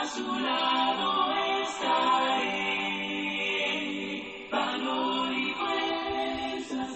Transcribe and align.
a 0.00 0.06
su 0.06 0.26
lado 0.38 1.10
estaré. 1.64 2.13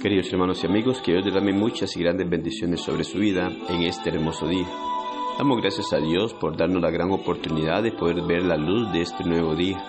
Queridos 0.09 0.33
hermanos 0.33 0.65
y 0.65 0.67
amigos, 0.67 1.03
que 1.03 1.13
Dios 1.13 1.23
derrame 1.23 1.53
muchas 1.53 1.95
y 1.95 2.01
grandes 2.01 2.31
bendiciones 2.31 2.81
sobre 2.81 3.05
su 3.05 3.19
vida 3.19 3.53
en 3.69 3.83
este 3.83 4.09
hermoso 4.09 4.49
día. 4.49 4.67
Damos 5.37 5.61
gracias 5.61 5.93
a 5.93 5.99
Dios 5.99 6.33
por 6.33 6.57
darnos 6.57 6.81
la 6.81 6.91
gran 6.91 7.11
oportunidad 7.11 7.83
de 7.83 7.93
poder 7.93 8.23
ver 8.27 8.43
la 8.43 8.57
luz 8.57 8.91
de 8.91 9.03
este 9.03 9.23
nuevo 9.25 9.55
día. 9.55 9.85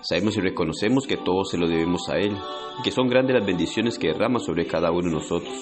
Sabemos 0.00 0.38
y 0.38 0.40
reconocemos 0.40 1.06
que 1.06 1.18
todo 1.18 1.44
se 1.44 1.58
lo 1.58 1.68
debemos 1.68 2.08
a 2.08 2.16
Él 2.16 2.34
que 2.82 2.90
son 2.90 3.10
grandes 3.10 3.36
las 3.36 3.46
bendiciones 3.46 3.98
que 3.98 4.06
derrama 4.06 4.38
sobre 4.38 4.66
cada 4.66 4.90
uno 4.90 5.10
de 5.10 5.16
nosotros. 5.16 5.54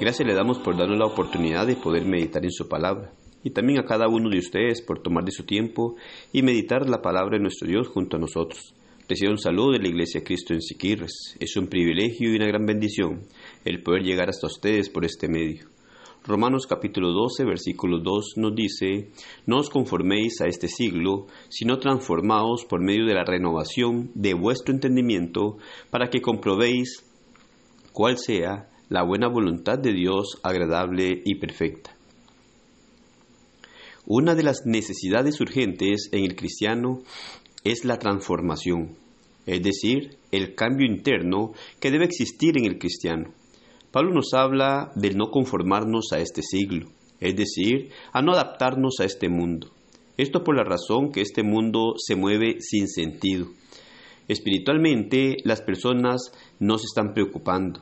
Gracias 0.00 0.26
le 0.26 0.32
damos 0.32 0.58
por 0.58 0.78
darnos 0.78 0.98
la 0.98 1.04
oportunidad 1.04 1.66
de 1.66 1.76
poder 1.76 2.06
meditar 2.06 2.42
en 2.42 2.52
su 2.52 2.70
palabra 2.70 3.12
y 3.44 3.50
también 3.50 3.80
a 3.80 3.84
cada 3.84 4.08
uno 4.08 4.30
de 4.30 4.38
ustedes 4.38 4.80
por 4.80 5.02
tomar 5.02 5.24
de 5.24 5.32
su 5.32 5.44
tiempo 5.44 5.96
y 6.32 6.40
meditar 6.40 6.88
la 6.88 7.02
palabra 7.02 7.36
de 7.36 7.42
nuestro 7.42 7.68
Dios 7.68 7.86
junto 7.86 8.16
a 8.16 8.20
nosotros. 8.20 8.74
Reciba 9.10 9.32
un 9.32 9.38
saludo 9.38 9.72
de 9.72 9.80
la 9.80 9.88
Iglesia 9.88 10.22
Cristo 10.22 10.54
en 10.54 10.62
Siquirres. 10.62 11.34
Es 11.40 11.56
un 11.56 11.66
privilegio 11.66 12.30
y 12.30 12.36
una 12.36 12.46
gran 12.46 12.64
bendición 12.64 13.22
el 13.64 13.82
poder 13.82 14.04
llegar 14.04 14.28
hasta 14.28 14.46
ustedes 14.46 14.88
por 14.88 15.04
este 15.04 15.26
medio. 15.26 15.66
Romanos 16.22 16.68
capítulo 16.68 17.08
12, 17.08 17.44
versículo 17.44 17.98
2 17.98 18.34
nos 18.36 18.54
dice, 18.54 19.10
No 19.46 19.58
os 19.58 19.68
conforméis 19.68 20.40
a 20.40 20.46
este 20.46 20.68
siglo, 20.68 21.26
sino 21.48 21.80
transformaos 21.80 22.64
por 22.66 22.80
medio 22.80 23.04
de 23.04 23.14
la 23.14 23.24
renovación 23.24 24.12
de 24.14 24.34
vuestro 24.34 24.72
entendimiento, 24.72 25.56
para 25.90 26.08
que 26.08 26.20
comprobéis 26.20 27.04
cuál 27.92 28.16
sea 28.16 28.70
la 28.88 29.02
buena 29.02 29.26
voluntad 29.26 29.80
de 29.80 29.92
Dios 29.92 30.38
agradable 30.44 31.20
y 31.24 31.34
perfecta. 31.34 31.96
Una 34.06 34.36
de 34.36 34.44
las 34.44 34.66
necesidades 34.66 35.40
urgentes 35.40 36.10
en 36.12 36.24
el 36.24 36.36
cristiano 36.36 37.02
es 37.64 37.84
la 37.84 37.98
transformación, 37.98 38.96
es 39.46 39.62
decir, 39.62 40.16
el 40.30 40.54
cambio 40.54 40.86
interno 40.86 41.52
que 41.80 41.90
debe 41.90 42.04
existir 42.04 42.56
en 42.56 42.64
el 42.64 42.78
cristiano. 42.78 43.32
Pablo 43.90 44.14
nos 44.14 44.32
habla 44.34 44.92
de 44.94 45.10
no 45.10 45.30
conformarnos 45.30 46.12
a 46.12 46.20
este 46.20 46.42
siglo, 46.42 46.88
es 47.18 47.36
decir, 47.36 47.90
a 48.12 48.22
no 48.22 48.32
adaptarnos 48.32 49.00
a 49.00 49.04
este 49.04 49.28
mundo. 49.28 49.72
Esto 50.16 50.44
por 50.44 50.56
la 50.56 50.64
razón 50.64 51.12
que 51.12 51.22
este 51.22 51.42
mundo 51.42 51.94
se 51.96 52.14
mueve 52.14 52.60
sin 52.60 52.88
sentido. 52.88 53.48
Espiritualmente 54.28 55.38
las 55.44 55.60
personas 55.60 56.32
no 56.60 56.78
se 56.78 56.84
están 56.86 57.14
preocupando. 57.14 57.80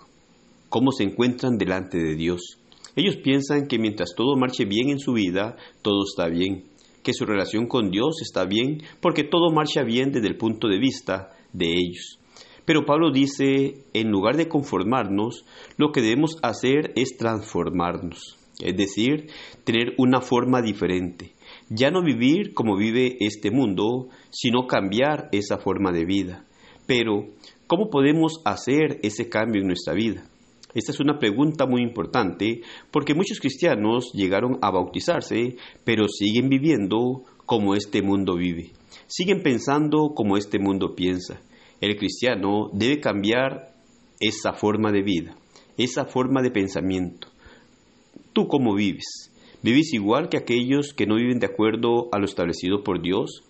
¿Cómo 0.68 0.92
se 0.92 1.04
encuentran 1.04 1.58
delante 1.58 1.98
de 1.98 2.14
Dios? 2.14 2.58
Ellos 2.96 3.16
piensan 3.16 3.66
que 3.66 3.78
mientras 3.78 4.14
todo 4.16 4.36
marche 4.36 4.64
bien 4.64 4.88
en 4.88 4.98
su 4.98 5.12
vida, 5.12 5.56
todo 5.82 6.04
está 6.04 6.28
bien, 6.28 6.64
que 7.08 7.14
su 7.14 7.24
relación 7.24 7.68
con 7.68 7.90
Dios 7.90 8.20
está 8.20 8.44
bien, 8.44 8.82
porque 9.00 9.24
todo 9.24 9.50
marcha 9.50 9.82
bien 9.82 10.12
desde 10.12 10.28
el 10.28 10.36
punto 10.36 10.68
de 10.68 10.78
vista 10.78 11.30
de 11.54 11.72
ellos. 11.72 12.18
Pero 12.66 12.84
Pablo 12.84 13.10
dice, 13.10 13.86
en 13.94 14.10
lugar 14.10 14.36
de 14.36 14.46
conformarnos, 14.46 15.46
lo 15.78 15.90
que 15.90 16.02
debemos 16.02 16.36
hacer 16.42 16.92
es 16.96 17.16
transformarnos, 17.16 18.36
es 18.62 18.76
decir, 18.76 19.30
tener 19.64 19.94
una 19.96 20.20
forma 20.20 20.60
diferente. 20.60 21.32
Ya 21.70 21.90
no 21.90 22.02
vivir 22.02 22.52
como 22.52 22.76
vive 22.76 23.16
este 23.20 23.50
mundo, 23.50 24.08
sino 24.28 24.66
cambiar 24.66 25.30
esa 25.32 25.56
forma 25.56 25.92
de 25.92 26.04
vida. 26.04 26.44
Pero, 26.86 27.24
¿cómo 27.66 27.88
podemos 27.88 28.42
hacer 28.44 28.98
ese 29.02 29.30
cambio 29.30 29.62
en 29.62 29.68
nuestra 29.68 29.94
vida? 29.94 30.24
Esta 30.74 30.92
es 30.92 31.00
una 31.00 31.18
pregunta 31.18 31.66
muy 31.66 31.82
importante 31.82 32.60
porque 32.90 33.14
muchos 33.14 33.40
cristianos 33.40 34.12
llegaron 34.12 34.58
a 34.60 34.70
bautizarse, 34.70 35.56
pero 35.84 36.06
siguen 36.08 36.48
viviendo 36.48 37.24
como 37.46 37.74
este 37.74 38.02
mundo 38.02 38.36
vive. 38.36 38.72
Siguen 39.06 39.42
pensando 39.42 40.12
como 40.14 40.36
este 40.36 40.58
mundo 40.58 40.94
piensa. 40.94 41.40
El 41.80 41.96
cristiano 41.96 42.70
debe 42.72 43.00
cambiar 43.00 43.72
esa 44.20 44.52
forma 44.52 44.92
de 44.92 45.02
vida, 45.02 45.36
esa 45.78 46.04
forma 46.04 46.42
de 46.42 46.50
pensamiento. 46.50 47.28
¿Tú 48.34 48.46
cómo 48.48 48.74
vives? 48.74 49.32
¿Vives 49.62 49.94
igual 49.94 50.28
que 50.28 50.36
aquellos 50.36 50.92
que 50.92 51.06
no 51.06 51.16
viven 51.16 51.38
de 51.38 51.46
acuerdo 51.46 52.08
a 52.12 52.18
lo 52.18 52.26
establecido 52.26 52.84
por 52.84 53.00
Dios? 53.00 53.42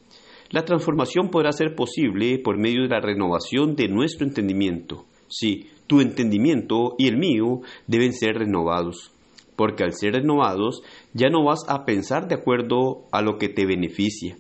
La 0.50 0.65
transformación 0.65 1.31
podrá 1.31 1.53
ser 1.53 1.75
posible 1.75 2.39
por 2.39 2.59
medio 2.59 2.83
de 2.83 2.89
la 2.89 3.00
renovación 3.00 3.75
de 3.75 3.89
nuestro 3.89 4.27
entendimiento. 4.27 5.05
Sí, 5.28 5.69
tu 5.87 6.00
entendimiento 6.00 6.94
y 6.99 7.09
el 7.09 7.19
mío 7.19 7.61
deben 7.87 8.12
ser 8.12 8.37
renovados, 8.37 9.12
porque 9.56 9.84
al 9.84 9.93
ser 9.93 10.15
renovados 10.15 10.83
ya 11.12 11.28
no 11.28 11.44
vas 11.44 11.65
a 11.69 11.84
pensar 11.84 12.28
de 12.28 12.34
acuerdo 12.34 13.05
a 13.12 13.22
lo 13.22 13.38
que 13.38 13.49
te 13.49 13.67
beneficia. 13.67 14.37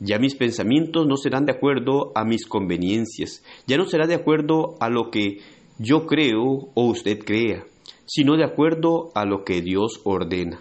Ya 0.00 0.18
mis 0.18 0.34
pensamientos 0.34 1.06
no 1.06 1.16
serán 1.16 1.44
de 1.44 1.52
acuerdo 1.52 2.12
a 2.14 2.24
mis 2.24 2.46
conveniencias, 2.46 3.42
ya 3.66 3.76
no 3.76 3.86
será 3.86 4.06
de 4.06 4.14
acuerdo 4.14 4.76
a 4.80 4.88
lo 4.88 5.10
que 5.10 5.38
yo 5.78 6.06
creo 6.06 6.70
o 6.74 6.84
usted 6.86 7.18
crea, 7.18 7.64
sino 8.06 8.36
de 8.36 8.44
acuerdo 8.44 9.10
a 9.14 9.24
lo 9.24 9.44
que 9.44 9.60
Dios 9.60 10.00
ordena. 10.04 10.60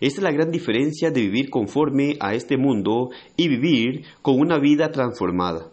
Esta 0.00 0.20
es 0.20 0.22
la 0.22 0.32
gran 0.32 0.50
diferencia 0.50 1.10
de 1.10 1.20
vivir 1.20 1.50
conforme 1.50 2.16
a 2.20 2.34
este 2.34 2.56
mundo 2.56 3.10
y 3.36 3.48
vivir 3.48 4.04
con 4.22 4.40
una 4.40 4.58
vida 4.58 4.90
transformada. 4.90 5.70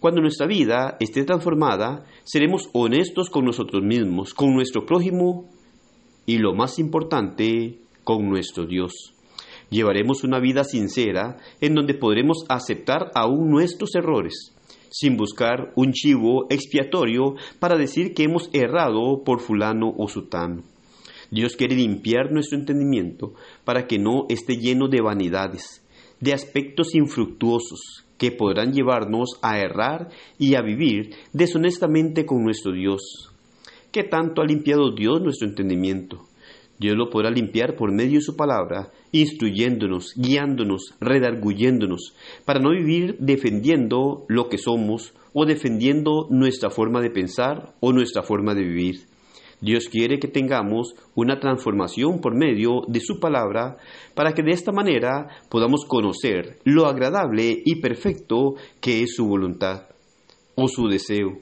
Cuando 0.00 0.22
nuestra 0.22 0.46
vida 0.46 0.96
esté 0.98 1.24
transformada, 1.24 2.06
seremos 2.24 2.70
honestos 2.72 3.28
con 3.28 3.44
nosotros 3.44 3.82
mismos, 3.82 4.32
con 4.32 4.54
nuestro 4.54 4.86
prójimo 4.86 5.50
y 6.24 6.38
lo 6.38 6.54
más 6.54 6.78
importante, 6.78 7.80
con 8.02 8.26
nuestro 8.26 8.64
Dios. 8.64 9.12
Llevaremos 9.68 10.24
una 10.24 10.40
vida 10.40 10.64
sincera 10.64 11.36
en 11.60 11.74
donde 11.74 11.92
podremos 11.92 12.46
aceptar 12.48 13.10
aún 13.14 13.50
nuestros 13.50 13.94
errores, 13.94 14.56
sin 14.88 15.18
buscar 15.18 15.70
un 15.76 15.92
chivo 15.92 16.46
expiatorio 16.48 17.34
para 17.58 17.76
decir 17.76 18.14
que 18.14 18.24
hemos 18.24 18.48
errado 18.54 19.22
por 19.22 19.40
fulano 19.40 19.92
o 19.98 20.08
sutano. 20.08 20.62
Dios 21.30 21.56
quiere 21.56 21.76
limpiar 21.76 22.32
nuestro 22.32 22.58
entendimiento 22.58 23.34
para 23.66 23.86
que 23.86 23.98
no 23.98 24.24
esté 24.30 24.56
lleno 24.56 24.88
de 24.88 25.02
vanidades, 25.02 25.86
de 26.20 26.32
aspectos 26.32 26.94
infructuosos 26.94 28.06
que 28.20 28.30
podrán 28.30 28.74
llevarnos 28.74 29.38
a 29.40 29.58
errar 29.58 30.10
y 30.38 30.54
a 30.54 30.60
vivir 30.60 31.14
deshonestamente 31.32 32.26
con 32.26 32.44
nuestro 32.44 32.70
Dios. 32.70 33.30
¿Qué 33.90 34.04
tanto 34.04 34.42
ha 34.42 34.44
limpiado 34.44 34.94
Dios 34.94 35.22
nuestro 35.22 35.48
entendimiento? 35.48 36.26
Dios 36.78 36.96
lo 36.96 37.08
podrá 37.08 37.30
limpiar 37.30 37.76
por 37.76 37.92
medio 37.92 38.18
de 38.18 38.24
su 38.24 38.36
palabra, 38.36 38.90
instruyéndonos, 39.12 40.12
guiándonos, 40.16 40.94
redarguyéndonos, 41.00 42.14
para 42.44 42.60
no 42.60 42.72
vivir 42.72 43.16
defendiendo 43.18 44.26
lo 44.28 44.50
que 44.50 44.58
somos 44.58 45.14
o 45.32 45.46
defendiendo 45.46 46.26
nuestra 46.28 46.68
forma 46.68 47.00
de 47.00 47.10
pensar 47.10 47.72
o 47.80 47.92
nuestra 47.94 48.22
forma 48.22 48.54
de 48.54 48.64
vivir. 48.64 49.09
Dios 49.60 49.88
quiere 49.90 50.18
que 50.18 50.28
tengamos 50.28 50.94
una 51.14 51.38
transformación 51.38 52.20
por 52.20 52.34
medio 52.34 52.82
de 52.88 53.00
su 53.00 53.20
palabra 53.20 53.76
para 54.14 54.32
que 54.32 54.42
de 54.42 54.52
esta 54.52 54.72
manera 54.72 55.28
podamos 55.50 55.84
conocer 55.86 56.58
lo 56.64 56.86
agradable 56.86 57.62
y 57.64 57.80
perfecto 57.80 58.54
que 58.80 59.02
es 59.02 59.14
su 59.14 59.26
voluntad 59.26 59.82
o 60.54 60.66
su 60.68 60.88
deseo. 60.88 61.38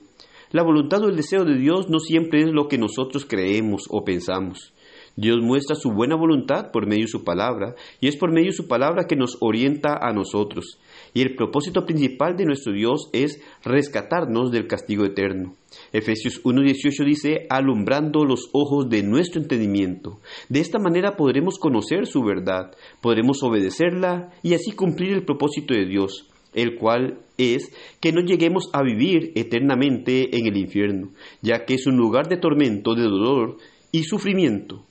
La 0.50 0.62
voluntad 0.62 1.02
o 1.04 1.08
el 1.08 1.16
deseo 1.16 1.44
de 1.44 1.58
Dios 1.58 1.88
no 1.90 2.00
siempre 2.00 2.42
es 2.42 2.48
lo 2.50 2.68
que 2.68 2.78
nosotros 2.78 3.26
creemos 3.26 3.84
o 3.90 4.02
pensamos. 4.04 4.72
Dios 5.16 5.38
muestra 5.40 5.76
su 5.76 5.90
buena 5.90 6.16
voluntad 6.16 6.70
por 6.72 6.86
medio 6.86 7.02
de 7.02 7.08
su 7.08 7.24
palabra, 7.24 7.74
y 8.00 8.08
es 8.08 8.16
por 8.16 8.32
medio 8.32 8.46
de 8.46 8.56
su 8.56 8.68
palabra 8.68 9.06
que 9.06 9.16
nos 9.16 9.36
orienta 9.40 9.98
a 10.00 10.12
nosotros. 10.12 10.78
Y 11.14 11.22
el 11.22 11.34
propósito 11.34 11.84
principal 11.84 12.36
de 12.36 12.44
nuestro 12.44 12.72
Dios 12.72 13.08
es 13.12 13.40
rescatarnos 13.64 14.50
del 14.50 14.66
castigo 14.66 15.04
eterno. 15.04 15.54
Efesios 15.92 16.42
1.18 16.44 17.04
dice, 17.04 17.46
alumbrando 17.50 18.24
los 18.24 18.48
ojos 18.52 18.88
de 18.88 19.02
nuestro 19.02 19.40
entendimiento. 19.40 20.18
De 20.48 20.60
esta 20.60 20.78
manera 20.78 21.16
podremos 21.16 21.58
conocer 21.58 22.06
su 22.06 22.22
verdad, 22.22 22.72
podremos 23.00 23.42
obedecerla 23.42 24.32
y 24.42 24.54
así 24.54 24.72
cumplir 24.72 25.12
el 25.12 25.24
propósito 25.24 25.74
de 25.74 25.86
Dios 25.86 26.28
el 26.54 26.76
cual 26.76 27.20
es 27.36 27.72
que 28.00 28.12
no 28.12 28.20
lleguemos 28.20 28.70
a 28.72 28.82
vivir 28.82 29.32
eternamente 29.34 30.36
en 30.36 30.46
el 30.46 30.56
infierno, 30.56 31.10
ya 31.42 31.64
que 31.64 31.74
es 31.74 31.86
un 31.86 31.96
lugar 31.96 32.28
de 32.28 32.38
tormento, 32.38 32.94
de 32.94 33.02
dolor 33.02 33.58
y 33.92 34.04
sufrimiento. 34.04 34.84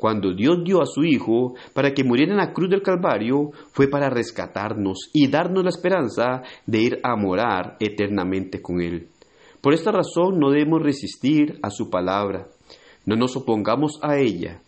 Cuando 0.00 0.32
Dios 0.32 0.64
dio 0.64 0.80
a 0.80 0.86
su 0.86 1.04
Hijo 1.04 1.54
para 1.74 1.92
que 1.92 2.04
muriera 2.04 2.32
en 2.32 2.38
la 2.38 2.54
cruz 2.54 2.70
del 2.70 2.82
Calvario, 2.82 3.50
fue 3.70 3.86
para 3.86 4.08
rescatarnos 4.08 5.10
y 5.12 5.28
darnos 5.28 5.62
la 5.62 5.68
esperanza 5.68 6.42
de 6.64 6.78
ir 6.80 7.00
a 7.02 7.16
morar 7.16 7.76
eternamente 7.80 8.62
con 8.62 8.80
Él. 8.80 9.08
Por 9.60 9.74
esta 9.74 9.92
razón 9.92 10.40
no 10.40 10.50
debemos 10.50 10.82
resistir 10.82 11.58
a 11.62 11.68
su 11.68 11.90
palabra. 11.90 12.48
No 13.04 13.14
nos 13.14 13.36
opongamos 13.36 13.98
a 14.00 14.16
ella. 14.16 14.62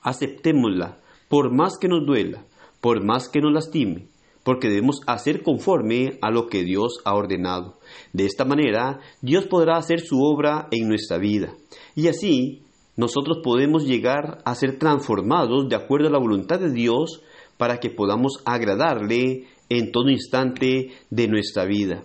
Aceptémosla, 0.00 0.96
por 1.28 1.54
más 1.54 1.76
que 1.78 1.88
nos 1.88 2.06
duela, 2.06 2.42
por 2.80 3.04
más 3.04 3.28
que 3.28 3.42
nos 3.42 3.52
lastime, 3.52 4.06
porque 4.44 4.68
debemos 4.68 5.02
hacer 5.06 5.42
conforme 5.42 6.18
a 6.22 6.30
lo 6.30 6.46
que 6.46 6.64
Dios 6.64 7.00
ha 7.04 7.14
ordenado. 7.14 7.74
De 8.14 8.24
esta 8.24 8.46
manera, 8.46 9.00
Dios 9.20 9.46
podrá 9.46 9.76
hacer 9.76 10.00
su 10.00 10.22
obra 10.22 10.68
en 10.70 10.88
nuestra 10.88 11.18
vida. 11.18 11.52
Y 11.94 12.08
así, 12.08 12.62
nosotros 12.98 13.38
podemos 13.44 13.86
llegar 13.86 14.42
a 14.44 14.56
ser 14.56 14.76
transformados 14.76 15.68
de 15.68 15.76
acuerdo 15.76 16.08
a 16.08 16.10
la 16.10 16.18
voluntad 16.18 16.58
de 16.58 16.72
Dios 16.72 17.22
para 17.56 17.78
que 17.78 17.90
podamos 17.90 18.42
agradarle 18.44 19.44
en 19.68 19.92
todo 19.92 20.10
instante 20.10 20.90
de 21.08 21.28
nuestra 21.28 21.64
vida. 21.64 22.02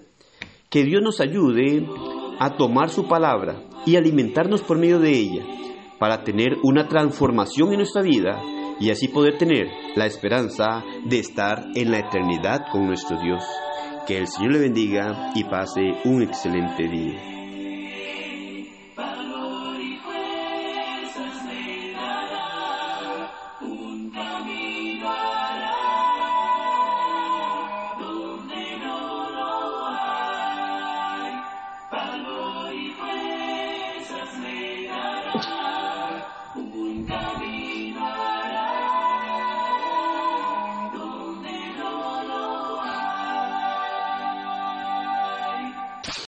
Que 0.69 0.84
Dios 0.84 1.01
nos 1.01 1.19
ayude 1.19 1.84
a 2.40 2.57
tomar 2.57 2.92
su 2.92 3.07
palabra 3.07 3.63
y 3.88 3.95
alimentarnos 3.95 4.62
por 4.62 4.78
medio 4.78 5.00
de 5.00 5.18
ella 5.18 5.44
para 5.98 6.24
tener 6.24 6.57
una 6.62 6.88
transformación 6.88 7.72
en 7.72 7.78
nuestra 7.78 8.04
vida 8.04 8.40
y 8.80 8.92
así 8.92 9.07
poder 9.07 9.40
tener 9.40 9.69
la 9.95 10.06
esperanza 10.06 10.84
de 11.06 11.18
estar 11.18 11.69
en 11.74 11.90
la 11.90 12.00
eternidad 12.00 12.66
con 12.72 12.86
nuestro 12.86 13.19
Dios. 13.19 13.44
Que 14.06 14.19
el 14.19 14.28
Señor 14.28 14.51
le 14.54 14.60
bendiga 14.60 15.31
y 15.34 15.44
pase 15.45 15.81
un 16.06 16.22
excelente 16.22 16.88
día. 16.88 17.43